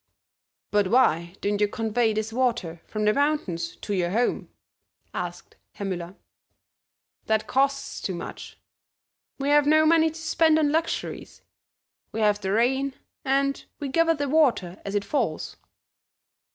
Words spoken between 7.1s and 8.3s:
"That costs too